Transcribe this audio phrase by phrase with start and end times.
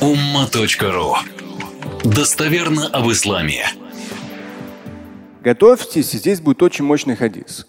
[0.00, 1.14] umma.ru
[2.04, 3.64] Достоверно об исламе.
[5.42, 7.66] Готовьтесь, здесь будет очень мощный хадис.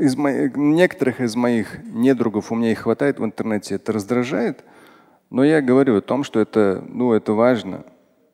[0.00, 4.64] Из моих, некоторых из моих недругов у меня их хватает в интернете, это раздражает,
[5.30, 7.86] но я говорю о том, что это, ну, это важно.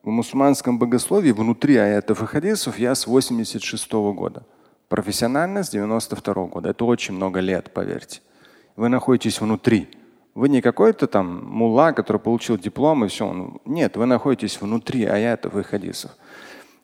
[0.02, 4.46] В мусульманском богословии внутри аятов и хадисов я с 86 -го года.
[4.88, 6.70] Профессионально с 92 -го года.
[6.70, 8.20] Это очень много лет, поверьте.
[8.75, 9.88] Вы находитесь внутри.
[10.35, 13.61] Вы не какой-то там мулла, который получил диплом и все.
[13.65, 16.11] Нет, вы находитесь внутри аятов и хадисов.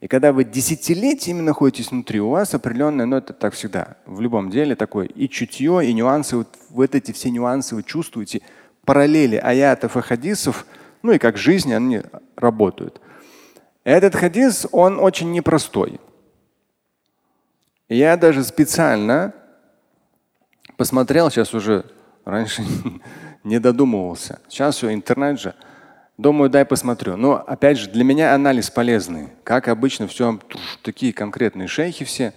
[0.01, 4.51] И когда вы десятилетиями находитесь внутри, у вас определенное, ну это так всегда, в любом
[4.51, 8.41] деле такое, и чутье, и нюансы, вот, вот эти все нюансы вы чувствуете,
[8.87, 10.65] параллели аятов и хадисов,
[11.03, 12.03] ну и как жизнь они
[12.37, 13.01] работают.
[13.85, 16.01] Этот хадис, он очень непростой.
[17.89, 19.35] Я даже специально
[20.77, 21.85] посмотрел, сейчас уже
[22.25, 22.65] раньше
[23.45, 24.41] не додумывался.
[24.49, 25.55] Сейчас все, интернет же.
[26.19, 27.17] Думаю, дай посмотрю.
[27.17, 29.30] Но опять же, для меня анализ полезный.
[29.43, 30.38] Как обычно, все
[30.83, 32.35] такие конкретные шейхи все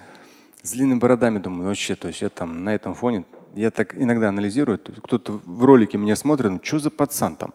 [0.61, 1.39] с длинными бородами.
[1.39, 4.79] Думаю, вообще, то есть я там на этом фоне, я так иногда анализирую.
[4.79, 7.53] Кто-то в ролике меня смотрит, ну что за пацан там?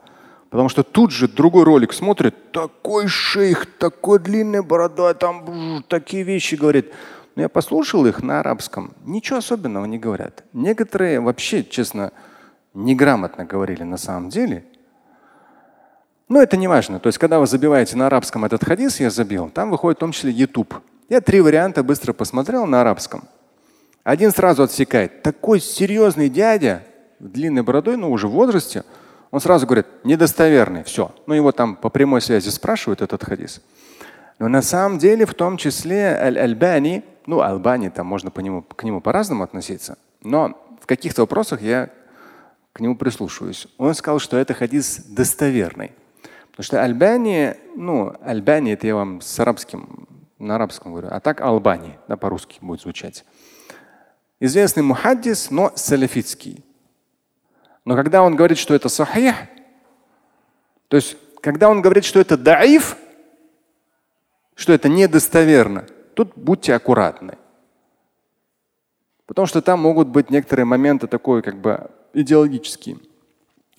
[0.51, 6.55] Потому что тут же другой ролик смотрит, такой шейх, такой длинный борода, там такие вещи
[6.55, 6.93] говорит.
[7.37, 8.95] Но я послушал их на арабском.
[9.05, 10.45] Ничего особенного не говорят.
[10.53, 12.13] Некоторые вообще, честно,
[12.85, 14.65] неграмотно говорили на самом деле.
[16.29, 17.01] Но это не важно.
[17.01, 20.13] То есть, когда вы забиваете на арабском этот хадис, я забил, там выходит в том
[20.13, 20.75] числе YouTube.
[21.09, 23.25] Я три варианта быстро посмотрел на арабском.
[24.05, 25.23] Один сразу отсекает.
[25.23, 26.83] Такой серьезный дядя,
[27.19, 28.85] длинной бородой, но уже в возрасте,
[29.31, 31.13] он сразу говорит, недостоверный, все.
[31.27, 33.61] Ну его там по прямой связи спрашивают этот хадис.
[34.39, 38.85] Но на самом деле в том числе Аль-Альбани, ну Албани там можно по нему, к
[38.85, 41.91] нему по-разному относиться, но в каких-то вопросах я
[42.79, 43.67] к нему прислушиваюсь.
[43.77, 45.91] Он сказал, что это хадис достоверный.
[46.53, 50.07] Потому что Альбани, ну, Альбани это я вам с арабским,
[50.39, 53.25] на арабском говорю, а так Албани, да, по-русски будет звучать.
[54.39, 56.65] Известный мухаддис, но салафитский.
[57.85, 59.35] Но когда он говорит, что это сахих,
[60.87, 62.97] то есть когда он говорит, что это даиф,
[64.55, 67.39] что это недостоверно, тут будьте аккуратны.
[69.27, 72.99] Потому что там могут быть некоторые моменты такой как бы идеологические.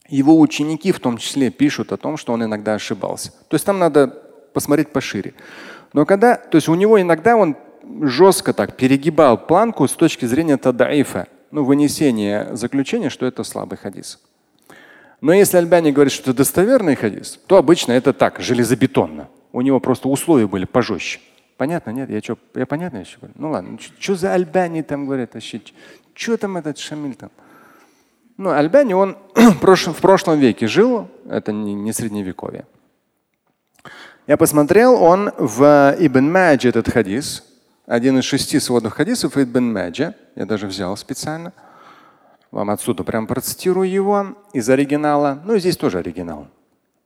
[0.08, 3.32] Его ученики в том числе пишут о том, что он иногда ошибался.
[3.48, 4.08] То есть там надо
[4.54, 5.34] посмотреть пошире.
[5.94, 7.56] Но когда, то есть у него иногда он
[8.02, 14.20] жестко так перегибал планку с точки зрения тадаифа, ну, вынесения заключения, что это слабый хадис.
[15.22, 19.28] Но если Альбани говорит, что это достоверный хадис, то обычно это так, железобетонно.
[19.52, 21.20] У него просто условия были пожестче.
[21.58, 22.10] Понятно, нет?
[22.10, 23.34] Я что, я понятно еще говорю?
[23.38, 25.62] Ну ладно, что за Альбани там говорят вообще?
[26.14, 27.32] Что там этот Шамиль там?
[28.40, 32.66] Ну, Альбани, он в прошлом веке жил, это не, не средневековье.
[34.28, 37.44] Я посмотрел, он в Ибн Маджи этот хадис,
[37.86, 41.52] один из шести сводных хадисов Ибн Маджа, я даже взял специально.
[42.52, 45.42] Вам отсюда прям процитирую его из оригинала.
[45.44, 46.48] Ну, здесь тоже оригинал.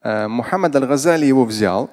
[0.04, 1.90] Э, Мухаммад Аль-Газали его взял.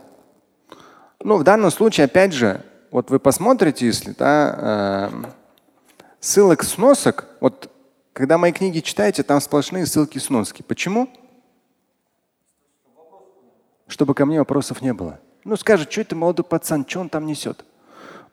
[1.18, 5.24] Ну, в данном случае, опять же, вот вы посмотрите, если да, э,
[6.20, 7.69] ссылок сносок, вот
[8.20, 10.60] когда мои книги читаете, там сплошные ссылки сноски.
[10.60, 11.08] Почему?
[13.86, 15.18] Чтобы ко мне вопросов не было.
[15.44, 17.64] Ну скажет, что это молодой пацан, что он там несет?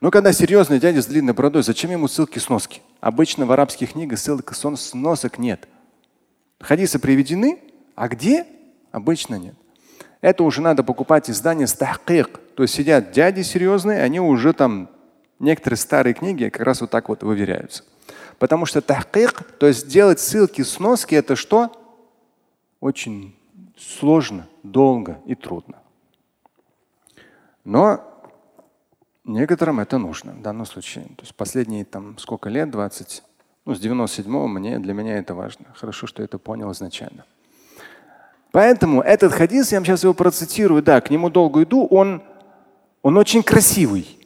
[0.02, 2.82] Но когда серьезный дядя с длинной бородой, зачем ему ссылки сноски?
[3.00, 5.70] Обычно в арабских книгах ссылок сносок нет.
[6.60, 7.58] Хадисы приведены,
[7.96, 8.46] а где?
[8.92, 9.56] Обычно нет.
[10.20, 11.74] Это уже надо покупать издание с.
[11.76, 14.90] То есть сидят дяди серьезные, они уже там
[15.40, 17.86] некоторые старые книги как раз вот так вот выверяются.
[18.40, 21.72] Потому что тахкик, то есть делать ссылки, сноски, это что?
[22.80, 23.36] Очень
[23.78, 25.78] сложно, долго и трудно.
[27.64, 28.02] Но
[29.24, 31.06] некоторым это нужно в данном случае.
[31.06, 33.24] То есть последние там сколько лет, 20,
[33.66, 35.66] ну с 97-го мне, для меня это важно.
[35.76, 37.26] Хорошо, что это понял изначально.
[38.52, 42.24] Поэтому этот хадис, я вам сейчас его процитирую, да, к нему долго иду, он,
[43.02, 44.17] он очень красивый.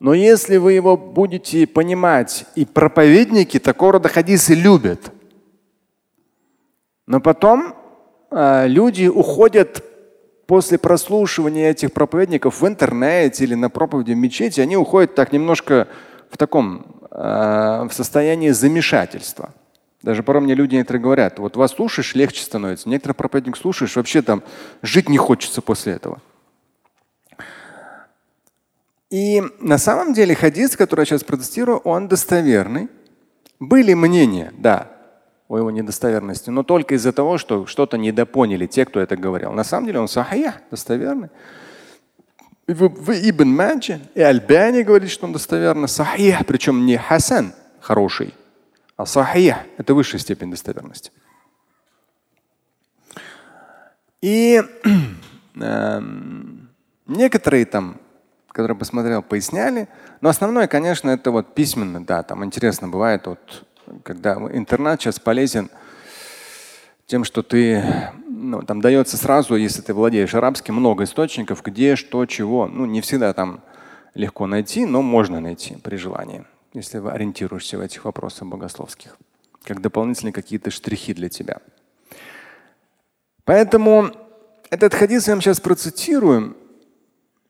[0.00, 5.12] Но если вы его будете понимать, и проповедники такого рода хадисы любят,
[7.06, 7.74] но потом
[8.30, 9.84] э, люди уходят
[10.46, 15.88] после прослушивания этих проповедников в интернете или на проповеди в мечети, они уходят так немножко
[16.30, 19.50] в таком э, в состоянии замешательства.
[20.02, 22.88] Даже порой мне люди некоторые говорят, вот вас слушаешь, легче становится.
[22.88, 24.42] Некоторых проповедник слушаешь, вообще там
[24.82, 26.20] жить не хочется после этого.
[29.14, 32.88] И на самом деле хадис, который я сейчас протестирую, он достоверный.
[33.60, 34.90] Были мнения, да.
[35.46, 39.52] о его недостоверности, но только из-за того, что что-то недопоняли те, кто это говорил.
[39.52, 41.28] На самом деле он сахих, достоверный.
[42.66, 45.86] В, в Ибн Маджи и Альбани говорит, что он достоверный.
[45.86, 48.34] Сахих, причем не хасан, хороший,
[48.96, 51.12] а сахих– это высшая степень достоверности.
[54.20, 54.60] И
[55.60, 56.02] э,
[57.06, 58.00] некоторые там,
[58.54, 59.88] которые посмотрел, поясняли,
[60.20, 63.64] но основное, конечно, это вот письменно, да, там интересно бывает, вот,
[64.04, 65.70] когда интернет сейчас полезен
[67.06, 67.84] тем, что ты
[68.28, 72.68] ну, там дается сразу, если ты владеешь арабским, много источников, где, что, чего.
[72.68, 73.60] Ну, не всегда там
[74.14, 79.16] легко найти, но можно найти при желании, если вы ориентируешься в этих вопросах богословских,
[79.64, 81.58] как дополнительные какие-то штрихи для тебя.
[83.44, 84.12] Поэтому
[84.70, 86.56] этот хадис я вам сейчас процитирую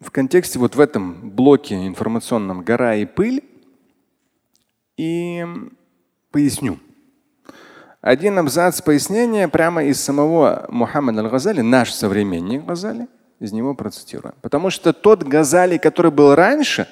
[0.04, 3.42] в контексте вот в этом блоке информационном «Гора и пыль»
[4.96, 5.44] и
[6.30, 6.78] поясню.
[8.00, 13.08] Один абзац пояснения прямо из самого Мухаммада Аль-Газали, наш современник Газали,
[13.40, 14.34] из него процитируем.
[14.42, 16.86] Потому что тот Газали, который был раньше,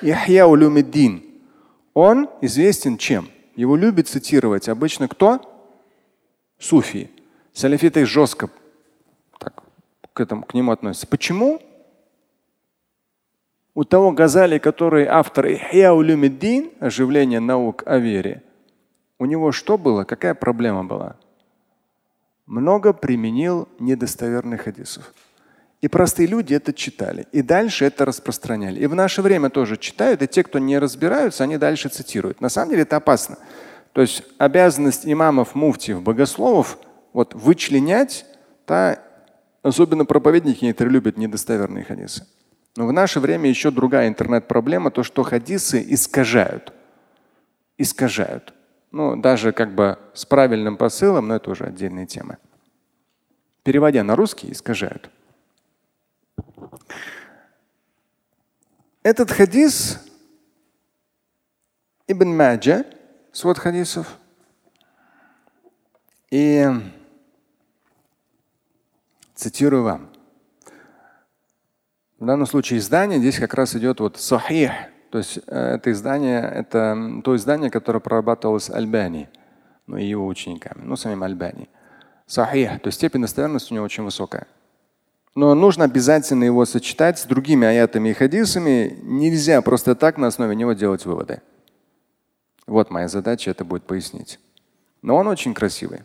[0.00, 1.22] Яхья Улюмиддин,
[1.92, 3.28] он известен чем?
[3.56, 5.40] Его любит цитировать обычно кто?
[6.58, 7.10] Суфии.
[7.52, 8.48] Салифиты жестко
[9.38, 9.62] так,
[10.12, 11.06] к, этому, к нему относятся.
[11.06, 11.60] Почему?
[13.78, 18.42] У того Газали, который автор Ихья Улюмиддин, оживление наук о вере,
[19.20, 20.02] у него что было?
[20.02, 21.14] Какая проблема была?
[22.44, 25.14] Много применил недостоверных хадисов.
[25.80, 27.28] И простые люди это читали.
[27.30, 28.80] И дальше это распространяли.
[28.80, 30.22] И в наше время тоже читают.
[30.22, 32.40] И те, кто не разбираются, они дальше цитируют.
[32.40, 33.38] На самом деле это опасно.
[33.92, 36.78] То есть обязанность имамов, муфтиев, богословов
[37.12, 38.26] вот вычленять,
[38.66, 38.98] та,
[39.62, 42.26] особенно проповедники некоторые любят недостоверные хадисы.
[42.78, 46.72] Но в наше время еще другая интернет-проблема, то, что хадисы искажают.
[47.76, 48.54] Искажают.
[48.92, 52.38] Ну, даже как бы с правильным посылом, но это уже отдельная тема.
[53.64, 55.10] Переводя на русский, искажают.
[59.02, 59.98] Этот хадис
[62.06, 62.84] Ибн Маджа,
[63.32, 64.06] свод хадисов.
[66.30, 66.64] И
[69.34, 70.17] цитирую вам.
[72.18, 74.72] В данном случае издание здесь как раз идет вот сахих,
[75.10, 79.28] то есть э, это издание, это то издание, которое прорабатывалось Альбани,
[79.86, 81.68] ну и его учениками, ну самим Альбани.
[82.26, 84.48] Сахих, то есть степень достоверности у него очень высокая.
[85.36, 88.98] Но нужно обязательно его сочетать с другими аятами и хадисами.
[89.02, 91.40] Нельзя просто так на основе него делать выводы.
[92.66, 94.40] Вот моя задача это будет пояснить.
[95.00, 96.00] Но он очень красивый.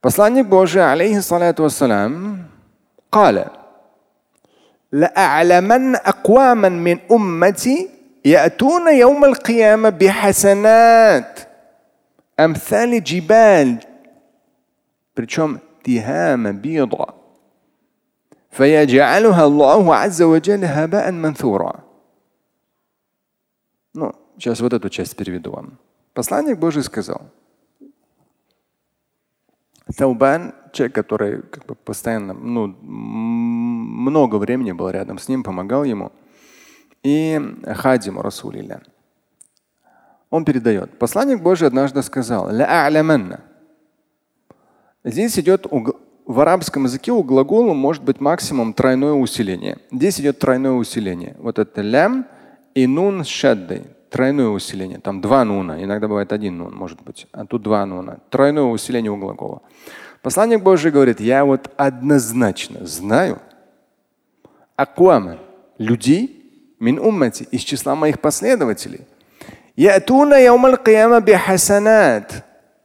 [0.00, 2.48] Посланник Божий, алейхиссалату вассалам,
[3.15, 3.45] قال
[4.91, 7.89] لأعلمن أقواما من أمتي
[8.25, 11.39] يأتون يوم القيامة بحسنات
[12.39, 13.77] أمثال جبال
[15.15, 17.13] причем تهام بيضا
[18.51, 21.73] فيجعلها الله عز وجل هباء منثورا
[23.93, 25.77] Ну, сейчас вот эту часть переведу вам.
[26.13, 27.21] Посланник Божий сказал.
[29.94, 36.12] Таубан человек, который как бы постоянно, ну, много времени был рядом с ним, помогал ему.
[37.02, 38.82] И Хадиму Расулилля.
[40.30, 40.98] Он передает.
[40.98, 42.50] Посланник Божий однажды сказал,
[45.04, 45.66] Здесь идет
[46.26, 49.78] в арабском языке у глагола может быть максимум тройное усиление.
[49.92, 51.36] Здесь идет тройное усиление.
[51.38, 52.26] Вот это лям
[52.74, 53.84] и нун с шаддой.
[54.10, 54.98] Тройное усиление.
[54.98, 55.82] Там два нуна.
[55.82, 57.26] Иногда бывает один нун, может быть.
[57.32, 58.18] А тут два нуна.
[58.30, 59.62] Тройное усиление у глагола.
[60.22, 63.40] Посланник Божий говорит, я вот однозначно знаю
[64.76, 65.38] аквама
[65.78, 66.36] людей
[66.78, 69.00] мин уммати из числа моих последователей.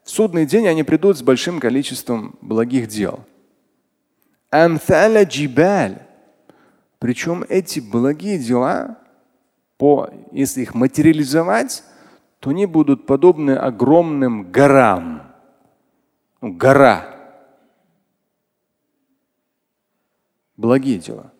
[0.03, 3.21] В судный день они придут с большим количеством благих дел.
[6.99, 8.97] Причем эти благие дела,
[9.81, 11.83] по, если их материализовать,
[12.39, 15.23] то они будут подобны огромным горам.
[16.39, 17.15] Гора
[20.55, 21.31] благие дела.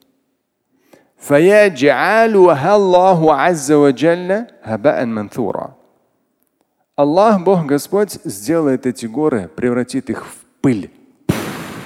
[6.95, 10.89] Аллах, Бог Господь, сделает эти горы, превратит их в пыль,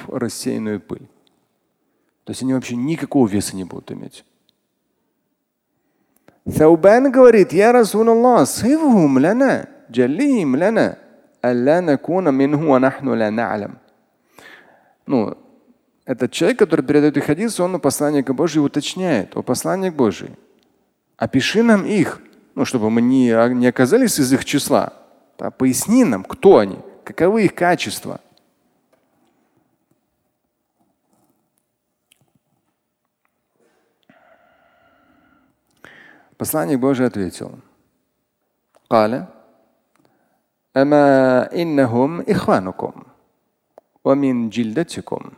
[0.07, 1.09] рассеянную пыль.
[2.24, 4.24] То есть они вообще никакого веса не будут иметь.
[6.46, 11.00] Таубан говорит, я Расулаллах, сивхум лана, джаллим лана,
[11.44, 13.16] алла накуна минху ва нахну.
[15.08, 15.38] Ну,
[16.06, 20.30] этот человек, который передает их хадис, он у посланника Божий уточняет, о посланник Божий,
[21.18, 22.22] опиши нам их,
[22.54, 24.94] ну, чтобы мы не, не оказались из их числа.
[25.40, 28.22] Да, поясни нам, кто они, каковы их качества.
[36.37, 37.59] Посланник Божий ответил.
[38.90, 39.26] قال
[40.76, 42.92] أما إنهم إخوانكم
[44.04, 45.33] ومن جلدتكم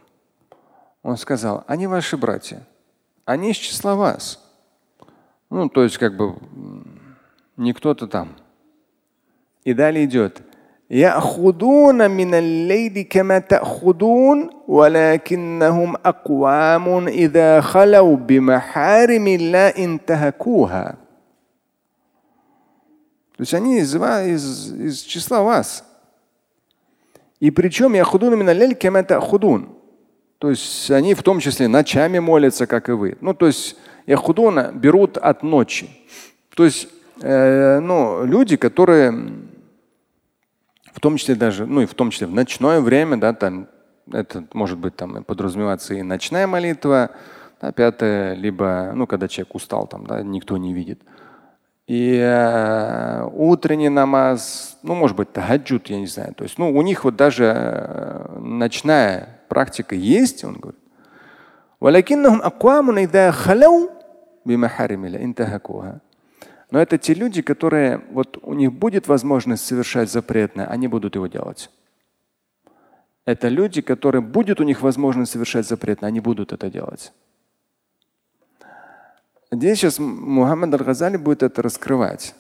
[1.04, 2.64] Он сказал, они ваши братья,
[3.25, 4.38] они из числа вас.
[5.50, 6.37] Ну, то есть как бы
[7.57, 8.37] не кто-то там.
[9.64, 10.40] И далее идет.
[10.92, 20.97] يأخذون من الليل كما تأخذون ولكنهم أقوام إذا خلوا بمحارم الله انتهكوها.
[23.37, 25.85] То есть они из, из, из числа вас.
[27.40, 29.71] И причем яхудун миналель кемета худун.
[30.38, 33.16] То есть они в том числе ночами молятся, как и вы.
[33.21, 33.76] Ну, то есть
[34.07, 35.88] яхудуна берут от ночи.
[36.54, 36.88] То есть
[37.21, 39.12] э, ну, люди, которые
[40.98, 43.68] в том числе даже, ну и в том числе в ночное время, да, там
[44.12, 47.12] это может быть там подразумеваться и ночная молитва,
[47.60, 51.00] а пятое, либо, ну, когда человек устал, там, да, никто не видит.
[51.86, 56.34] И э, утренний намаз, ну, может быть, тахаджуд, я не знаю.
[56.34, 60.82] То есть, ну, у них вот даже э, ночная практика есть, он говорит.
[66.69, 71.27] Но это те люди, которые, вот у них будет возможность совершать запретное, они будут его
[71.27, 71.69] делать.
[73.25, 77.13] Это люди, которые будет у них возможность совершать запретное, они будут это делать.
[79.51, 82.36] Здесь сейчас Мухаммад Аль-Газали будет это раскрывать.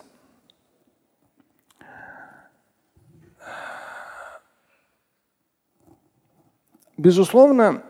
[6.97, 7.83] Безусловно,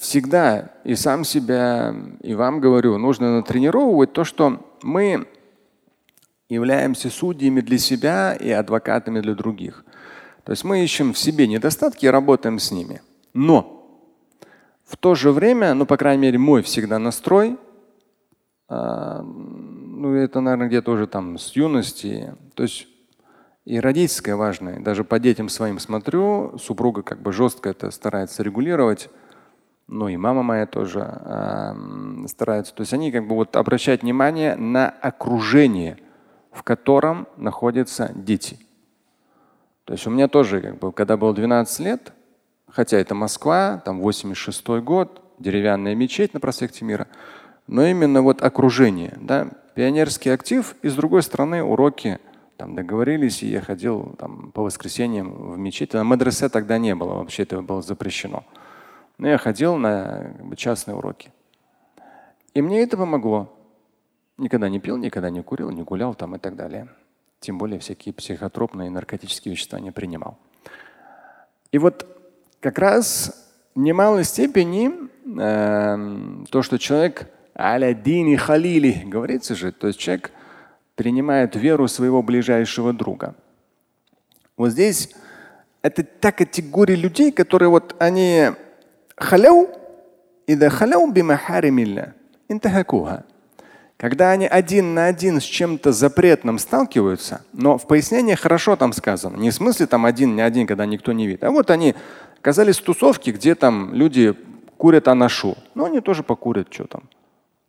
[0.00, 5.28] всегда и сам себя, и вам говорю, нужно натренировывать то, что мы
[6.48, 9.84] являемся судьями для себя и адвокатами для других.
[10.44, 13.02] То есть мы ищем в себе недостатки и работаем с ними.
[13.34, 14.02] Но
[14.86, 17.58] в то же время, ну, по крайней мере, мой всегда настрой,
[18.68, 22.88] а, ну, это, наверное, где-то уже там с юности, то есть
[23.66, 24.80] и родительское важное.
[24.80, 29.10] Даже по детям своим смотрю, супруга как бы жестко это старается регулировать.
[29.92, 31.74] Ну и мама моя тоже э,
[32.28, 32.72] старается.
[32.72, 35.98] То есть они как бы вот обращают внимание на окружение,
[36.52, 38.60] в котором находятся дети.
[39.84, 42.12] То есть у меня тоже, как бы, когда было 12 лет,
[42.68, 47.08] хотя это Москва, там 86 год, деревянная мечеть на проспекте Мира,
[47.66, 52.20] но именно вот окружение, да, пионерский актив, и с другой стороны уроки
[52.56, 55.94] там договорились, и я ходил там, по воскресеньям в мечеть.
[55.94, 58.44] На мадресе тогда не было, вообще это было запрещено.
[59.20, 61.30] Но я ходил на частные уроки.
[62.54, 63.54] И мне это помогло.
[64.38, 66.88] Никогда не пил, никогда не курил, не гулял там и так далее.
[67.38, 70.38] Тем более всякие психотропные и наркотические вещества не принимал.
[71.70, 72.06] И вот
[72.60, 74.90] как раз в немалой степени
[75.38, 80.32] э, то, что человек аля дини халили, говорится же, то есть человек
[80.94, 83.34] принимает веру своего ближайшего друга.
[84.56, 85.14] Вот здесь
[85.82, 88.52] это та категория людей, которые вот они
[89.20, 89.68] халяу,
[90.46, 92.14] ида халяу бимахаримилля,
[92.48, 93.24] интахакуха.
[93.96, 99.36] Когда они один на один с чем-то запретным сталкиваются, но в пояснении хорошо там сказано,
[99.36, 101.94] не в смысле там один на один, когда никто не видит, а вот они
[102.38, 104.34] оказались в тусовке, где там люди
[104.78, 105.56] курят анашу.
[105.74, 107.02] Ну, они тоже покурят, что там.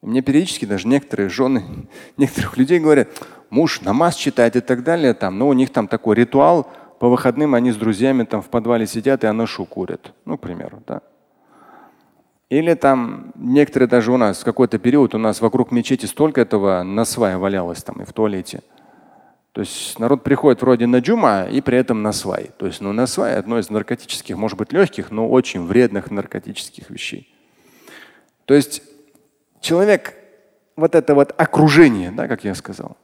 [0.02, 1.64] Мне периодически даже некоторые жены
[2.18, 3.10] некоторых людей говорят,
[3.50, 7.56] муж намаз читает и так далее, там, но у них там такой ритуал, по выходным
[7.56, 10.14] они с друзьями там в подвале сидят и анашу курят.
[10.24, 11.02] Ну, к примеру, да.
[12.52, 16.84] Или там некоторые даже у нас в какой-то период у нас вокруг мечети столько этого
[16.84, 18.62] насвая валялось там и в туалете.
[19.54, 22.50] То есть народ приходит вроде на джума и при этом на свай.
[22.58, 26.90] То есть ну, на свай одно из наркотических, может быть легких, но очень вредных наркотических
[26.90, 27.34] вещей.
[28.44, 28.84] То есть
[29.62, 30.16] человек,
[30.76, 32.98] вот это вот окружение, да, как я сказал,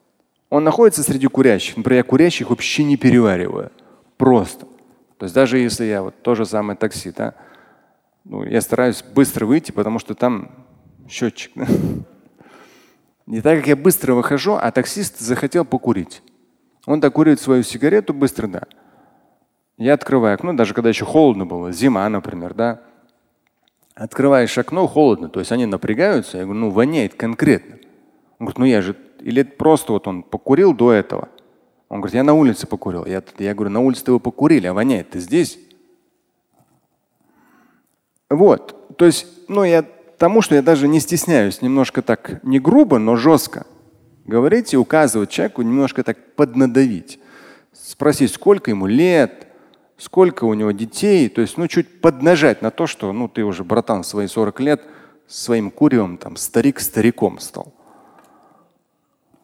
[0.49, 1.77] он находится среди курящих.
[1.77, 3.71] Например, я курящих вообще не перевариваю.
[4.17, 4.65] Просто.
[5.17, 7.33] То есть даже если я вот то же самое такси, да,
[8.29, 10.51] ну, я стараюсь быстро выйти, потому что там
[11.07, 11.53] счетчик.
[13.25, 16.21] Не так как я быстро выхожу, а таксист захотел покурить.
[16.85, 18.63] Он докуривает свою сигарету быстро, да.
[19.77, 22.81] Я открываю окно, даже когда еще холодно было, зима, например, да.
[23.95, 26.37] Открываешь окно, холодно, то есть они напрягаются.
[26.37, 27.75] Я говорю, ну воняет конкретно.
[28.39, 31.29] Он говорит, ну я же, или просто вот он покурил до этого.
[31.87, 33.05] Он говорит, я на улице покурил.
[33.05, 35.59] Я, я говорю, на улице вы покурили, а воняет ты здесь.
[38.29, 39.85] Вот, то есть, ну я
[40.17, 43.65] тому, что я даже не стесняюсь, немножко так не грубо, но жестко
[44.25, 47.19] говорить и указывать человеку, немножко так поднадавить.
[47.71, 49.47] Спросить, сколько ему лет,
[49.97, 53.63] сколько у него детей, то есть ну, чуть поднажать на то, что ну, ты уже,
[53.63, 54.81] братан, свои 40 лет
[55.27, 57.73] своим куревом там старик стариком стал.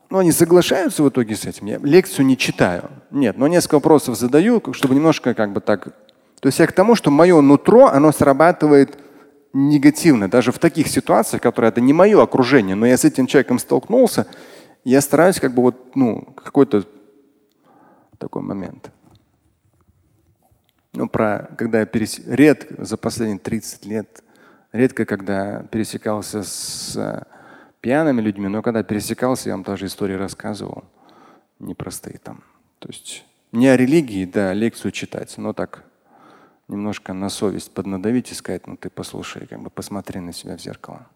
[0.09, 1.65] Но они соглашаются в итоге с этим.
[1.65, 2.89] Я лекцию не читаю.
[3.09, 5.95] Нет, но несколько вопросов задаю, чтобы немножко как бы так.
[6.43, 8.97] То есть я к тому, что мое нутро, оно срабатывает
[9.53, 10.29] негативно.
[10.29, 14.27] Даже в таких ситуациях, которые это не мое окружение, но я с этим человеком столкнулся,
[14.83, 16.83] я стараюсь как бы вот, ну, какой-то
[18.17, 18.91] такой момент.
[20.91, 22.19] Ну, про когда я перес...
[22.25, 24.21] редко за последние 30 лет,
[24.73, 27.25] редко когда пересекался с
[27.79, 30.83] пьяными людьми, но когда пересекался, я вам тоже истории рассказывал,
[31.59, 32.43] непростые там.
[32.79, 33.23] То есть
[33.53, 35.85] не о религии, да, лекцию читать, но так
[36.67, 40.61] немножко на совесть поднадавить и сказать, ну ты послушай, как бы посмотри на себя в
[40.61, 41.07] зеркало.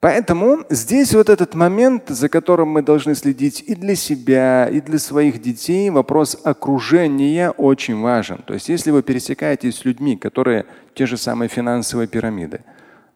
[0.00, 4.98] Поэтому здесь вот этот момент, за которым мы должны следить и для себя, и для
[4.98, 8.38] своих детей, вопрос окружения очень важен.
[8.46, 12.60] То есть если вы пересекаетесь с людьми, которые те же самые финансовые пирамиды,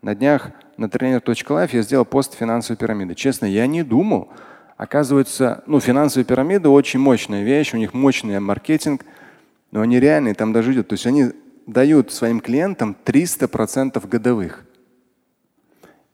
[0.02, 3.14] на днях на тренер.life я сделал пост финансовой пирамиды.
[3.14, 4.30] Честно, я не думал.
[4.76, 9.04] Оказывается, ну, финансовые пирамиды очень мощная вещь, у них мощный маркетинг,
[9.72, 10.88] но они реальные, там даже идут.
[10.88, 11.32] То есть они
[11.66, 14.64] дают своим клиентам 300% годовых.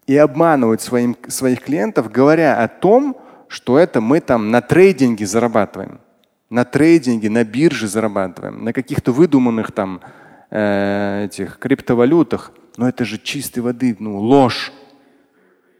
[0.06, 3.16] И обманывают своим, своих клиентов, говоря о том,
[3.48, 6.00] что это мы там на трейдинге зарабатываем.
[6.48, 10.00] На трейдинге, на бирже зарабатываем, на каких-то выдуманных там
[10.50, 12.52] э, этих криптовалютах.
[12.78, 14.72] Но это же чистой воды, ну, ложь.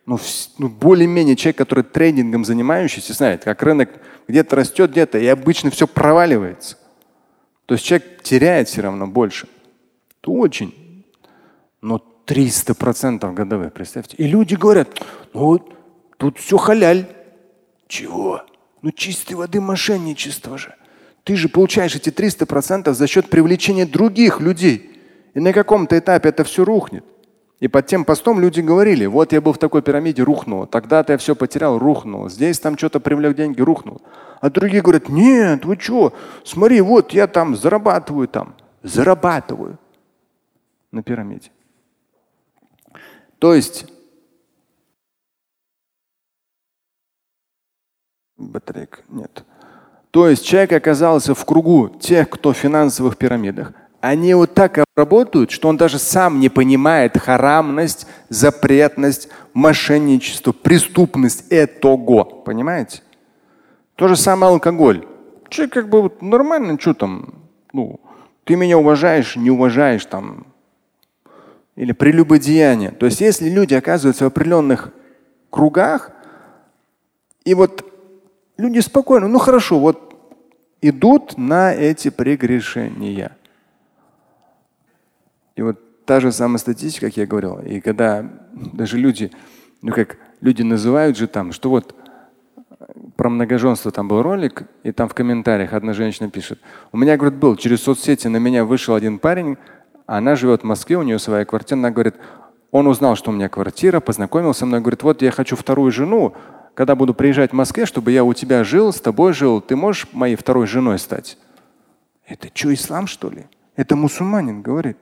[0.05, 0.19] Ну,
[0.59, 3.91] ну более-менее человек, который трейдингом занимающийся, знает, как рынок
[4.27, 6.77] где-то растет, где-то, и обычно все проваливается.
[7.69, 9.47] То есть человек теряет все равно больше.
[10.23, 11.05] Это очень.
[11.83, 14.17] Но 300 процентов годовых, представьте.
[14.17, 14.89] И люди говорят,
[15.35, 15.75] ну вот
[16.17, 17.07] тут все халяль.
[17.87, 18.41] Чего?
[18.81, 20.75] Ну чистой воды мошенничество же.
[21.25, 24.91] Ты же получаешь эти 300 процентов за счет привлечения других людей.
[25.35, 27.05] И на каком-то этапе это все рухнет.
[27.61, 30.67] И под тем постом люди говорили, вот я был в такой пирамиде, рухнуло.
[30.67, 32.31] Тогда-то я все потерял, рухнуло.
[32.31, 34.01] Здесь там что-то привлек деньги, рухнуло.
[34.41, 36.13] А другие говорят, нет, вы что,
[36.45, 38.55] смотри, вот я там зарабатываю там.
[38.85, 39.79] Зарабатываю
[40.93, 41.51] на пирамиде.
[43.41, 43.87] То есть
[48.37, 49.45] батарейка нет.
[50.13, 53.73] То есть человек оказался в кругу тех, кто в финансовых пирамидах
[54.09, 62.25] они вот так работают, что он даже сам не понимает харамность, запретность, мошенничество, преступность этого.
[62.25, 63.03] Понимаете?
[63.97, 65.07] То же самое алкоголь.
[65.51, 67.35] Человек как бы вот нормально, что там,
[67.73, 68.01] ну,
[68.45, 70.47] ты меня уважаешь, не уважаешь там.
[71.77, 72.93] Или прелюбодеяние.
[72.93, 74.91] То есть если люди оказываются в определенных
[75.51, 76.13] кругах,
[77.45, 77.85] и вот
[78.57, 80.15] люди спокойно, ну хорошо, вот
[80.81, 83.33] идут на эти прегрешения.
[85.59, 89.33] И вот та же самая статистика, как я говорил, и когда даже люди,
[89.83, 91.97] ну как люди называют же там, что вот
[93.17, 96.61] про многоженство там был ролик, и там в комментариях одна женщина пишет,
[96.93, 99.59] у меня, говорит, был через соцсети на меня вышел один парень,
[100.07, 102.15] она живет в Москве, у нее своя квартира, она говорит,
[102.71, 106.35] он узнал, что у меня квартира, познакомился со мной, говорит, вот я хочу вторую жену,
[106.75, 110.07] когда буду приезжать в Москве, чтобы я у тебя жил, с тобой жил, ты можешь
[110.13, 111.37] моей второй женой стать?
[112.29, 113.47] Это что, ислам, что ли?
[113.75, 114.99] Это мусульманин говорит.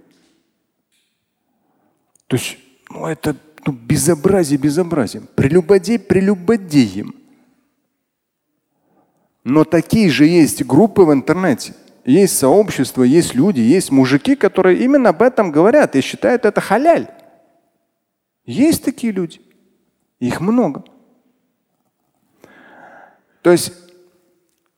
[2.27, 2.59] То есть,
[2.91, 3.37] ну это
[3.67, 5.29] ну, безобразие безобразием.
[5.35, 7.15] Прелюбодей прелюбодеем.
[9.45, 11.75] Но такие же есть группы в интернете.
[12.05, 17.09] Есть сообщества, есть люди, есть мужики, которые именно об этом говорят и считают это халяль.
[18.45, 19.41] Есть такие люди.
[20.21, 20.85] Их много.
[23.43, 23.73] То есть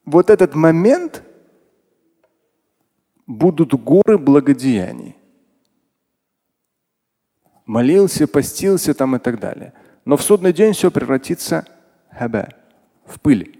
[0.06, 1.22] вот этот момент
[3.26, 5.17] будут горы благодеяний
[7.68, 9.72] молился, постился там и так далее.
[10.04, 11.66] Но в судный день все превратится
[13.06, 13.56] в пыль.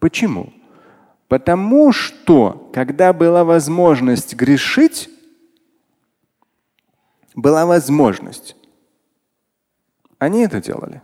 [0.00, 0.52] Почему?
[1.28, 5.08] Потому что, когда была возможность грешить,
[7.36, 8.56] была возможность.
[10.18, 11.02] Они это делали.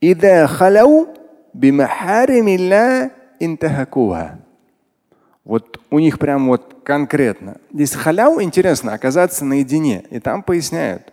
[0.00, 1.08] Ида халяу
[1.54, 4.39] бимахаримилля интахакуха
[5.44, 7.56] вот у них прям вот конкретно.
[7.72, 10.04] Здесь халяу интересно оказаться наедине.
[10.10, 11.12] И там поясняют.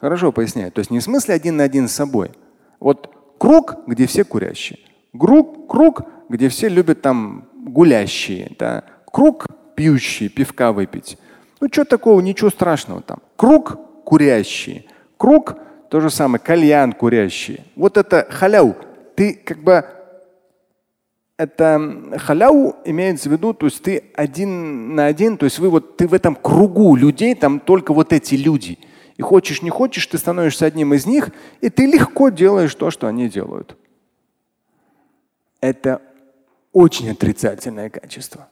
[0.00, 0.74] Хорошо поясняют.
[0.74, 2.32] То есть не в смысле один на один с собой.
[2.80, 4.78] Вот круг, где все курящие.
[5.18, 8.54] Круг, круг, где все любят там гулящие.
[8.58, 8.84] Да?
[9.06, 11.18] Круг пьющие, пивка выпить.
[11.60, 13.18] Ну что такого, ничего страшного там.
[13.36, 14.84] Круг курящие.
[15.16, 15.56] круг,
[15.88, 17.64] то же самое, кальян курящий.
[17.76, 18.76] Вот это халяу.
[19.14, 19.84] Ты как бы
[21.42, 25.96] это халяу имеется в виду, то есть ты один на один, то есть вы вот
[25.96, 28.78] ты в этом кругу людей, там только вот эти люди.
[29.16, 33.08] И хочешь не хочешь, ты становишься одним из них, и ты легко делаешь то, что
[33.08, 33.76] они делают.
[35.60, 36.00] Это
[36.72, 38.48] очень отрицательное качество.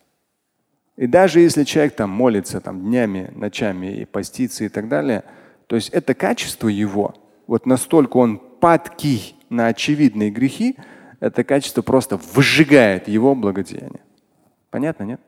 [0.97, 5.23] И даже если человек там молится там, днями, ночами и постится и так далее,
[5.69, 7.15] то есть это качество его,
[7.47, 10.77] вот настолько он падкий на очевидные грехи,
[11.21, 14.01] это качество просто выжигает его благодеяние.
[14.71, 15.21] Понятно, нет?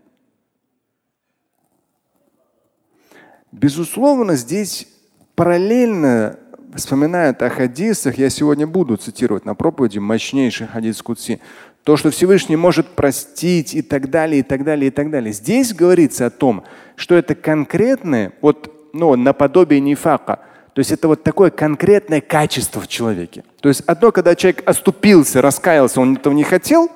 [3.52, 4.88] Безусловно, здесь
[5.34, 6.38] параллельно
[6.74, 11.40] вспоминают о хадисах, я сегодня буду цитировать на проповеди мощнейший хадис Кутси,
[11.84, 15.32] то, что Всевышний может простить и так далее, и так далее, и так далее.
[15.32, 16.64] Здесь говорится о том,
[16.96, 20.40] что это конкретное, вот ну, наподобие нефака,
[20.74, 23.44] то есть это вот такое конкретное качество в человеке.
[23.60, 26.90] То есть одно, когда человек оступился, раскаялся, он этого не хотел,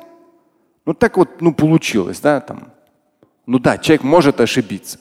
[0.87, 2.73] ну так вот ну, получилось, да, там.
[3.45, 4.99] Ну да, человек может ошибиться.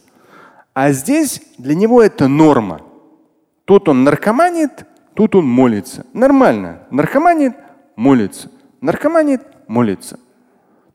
[0.73, 2.81] А здесь для него это норма.
[3.63, 6.05] Тут он наркоманит, тут он молится.
[6.13, 6.83] Нормально.
[6.91, 7.53] Наркоманит,
[7.95, 8.51] молится.
[8.81, 10.17] Наркоманит, молится.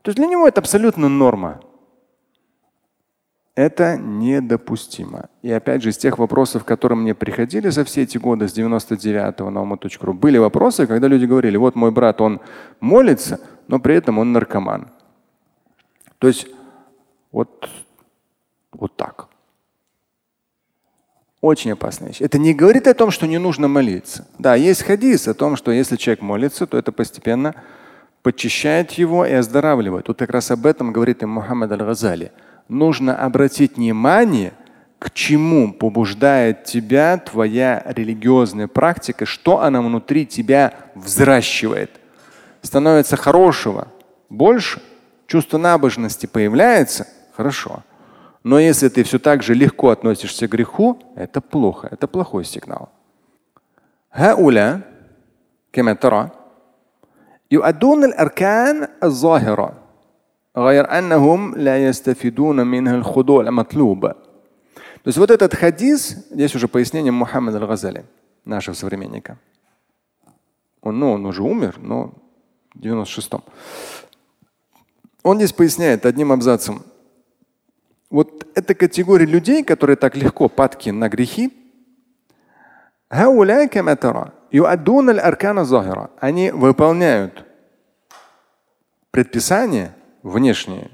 [0.03, 1.61] То есть для него это абсолютно норма.
[3.53, 5.29] Это недопустимо.
[5.41, 9.49] И опять же, из тех вопросов, которые мне приходили за все эти годы, с 99-го
[9.49, 12.39] на ума.ру, были вопросы, когда люди говорили, вот мой брат, он
[12.79, 14.89] молится, но при этом он наркоман.
[16.17, 16.47] То есть
[17.31, 17.69] вот,
[18.71, 19.27] вот так.
[21.41, 22.21] Очень опасная вещь.
[22.21, 24.27] Это не говорит о том, что не нужно молиться.
[24.37, 27.55] Да, есть хадис о том, что если человек молится, то это постепенно
[28.21, 30.05] подчищает его и оздоравливает.
[30.05, 32.31] Тут как раз об этом говорит и Мухаммад Аль-Газали
[32.70, 34.52] Нужно обратить внимание,
[34.98, 41.90] к чему побуждает тебя твоя религиозная практика, что она внутри тебя взращивает.
[42.62, 43.88] Становится хорошего
[44.28, 44.82] больше,
[45.26, 47.06] чувство набожности появляется,
[47.36, 47.82] хорошо.
[48.42, 52.90] Но если ты все так же легко относишься к греху, это плохо, это плохой сигнал.
[54.16, 54.80] هؤلاء
[55.72, 56.30] كما ترى
[57.50, 59.72] يؤدون الأركان الظاهرة
[60.56, 64.12] غير أنهم لا يستفيدون منها الخضوع المطلوب.
[65.06, 68.04] То есть вот этот хадис, здесь уже пояснение Мухаммада Аль-Газали,
[68.44, 69.38] нашего современника.
[70.80, 72.12] Он, ну, он уже умер, но
[72.74, 73.42] в 96-м.
[75.22, 76.82] Он здесь поясняет одним абзацем.
[78.10, 81.52] Вот эта категория людей, которые так легко падки на грехи,
[86.20, 87.44] они выполняют
[89.10, 90.90] предписания внешние,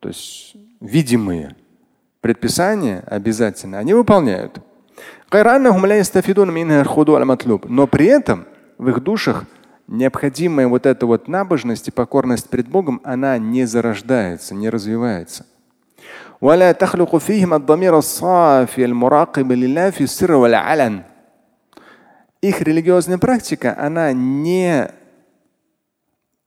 [0.00, 1.56] то есть видимые
[2.20, 4.60] предписания обязательно, они выполняют.
[5.32, 5.46] Но
[7.86, 8.46] при этом
[8.78, 9.44] в их душах
[9.86, 15.46] необходимая вот эта вот набожность и покорность перед Богом, она не зарождается, не развивается.
[16.40, 21.02] ولا تخلق فيهم الضمير الصافي المراقب لله في السر والعلن.
[22.42, 24.90] Их религиозная практика, она не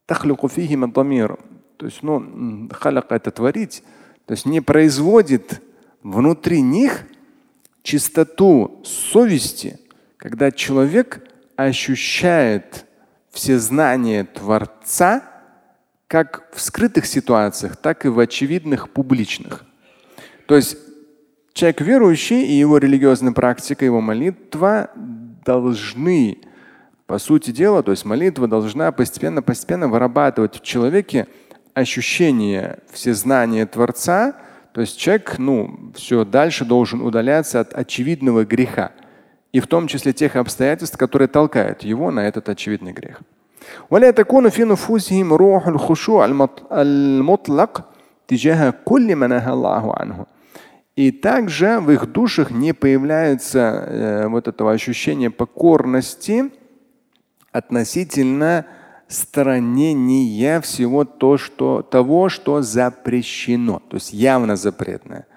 [0.08, 1.38] тахлюку фихим дамир,
[1.79, 3.85] то есть, ну, халяк это творить,
[4.27, 5.63] то есть не производит
[6.03, 7.05] внутри них
[7.83, 9.79] чистоту совести,
[10.17, 11.23] когда человек
[11.57, 12.85] ощущает
[13.31, 15.23] все знания Творца
[16.09, 19.65] как в скрытых ситуациях, так и в очевидных публичных.
[20.47, 20.77] То есть
[21.53, 24.91] человек верующий и его религиозная практика, его молитва
[25.45, 26.39] должны,
[27.07, 31.29] по сути дела, то есть молитва должна постепенно-постепенно вырабатывать в человеке
[31.78, 34.36] ощущение всезнания Творца,
[34.74, 38.92] то есть человек, ну, все дальше должен удаляться от очевидного греха.
[39.52, 43.22] И в том числе тех обстоятельств, которые толкают его на этот очевидный грех.
[43.90, 46.26] ولا تكون في نفوسهم روح الخشوع
[46.72, 47.84] المطلق
[48.28, 50.26] تجاه كل ما نهى الله عنه.
[50.96, 56.52] И также в их душах не появляется э, вот этого ощущения покорности
[57.52, 58.66] относительно
[59.08, 65.28] сторонения всего то, что, того, что запрещено, то есть явно запретное.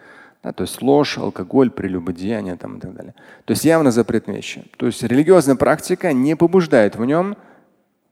[0.43, 3.15] Да, то есть ложь, алкоголь, прелюбодеяние там, и так далее.
[3.45, 4.65] То есть явно запретные вещи.
[4.77, 7.37] То есть религиозная практика не побуждает в нем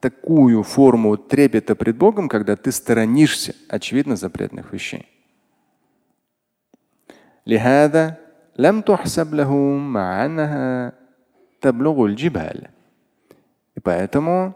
[0.01, 5.07] такую форму трепета пред Богом, когда ты сторонишься очевидно запретных вещей.
[7.47, 8.17] لهذا
[8.57, 10.93] لم تحسب لهم مع أنها
[11.61, 12.69] تبلغ الجبال.
[13.77, 14.55] И поэтому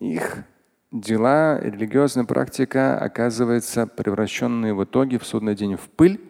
[0.00, 0.44] их
[0.92, 6.20] дела, религиозная практика оказывается превращенной в итоге в судный день в пыль,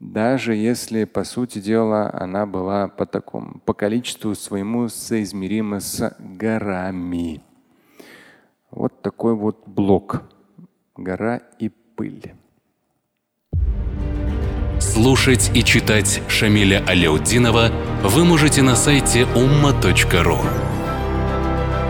[0.00, 7.42] даже если, по сути дела, она была по такому, по количеству своему соизмерима с горами.
[8.70, 10.22] Вот такой вот блок.
[10.96, 12.34] Гора и пыль.
[14.78, 17.70] Слушать и читать Шамиля Аляутдинова
[18.04, 20.67] вы можете на сайте umma.ru.